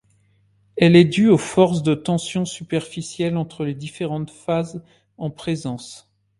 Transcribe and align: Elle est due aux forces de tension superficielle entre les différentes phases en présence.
Elle 0.77 0.95
est 0.95 1.05
due 1.05 1.27
aux 1.29 1.37
forces 1.37 1.83
de 1.83 1.93
tension 1.93 2.43
superficielle 2.43 3.37
entre 3.37 3.65
les 3.65 3.75
différentes 3.75 4.31
phases 4.31 4.81
en 5.19 5.29
présence. 5.29 6.11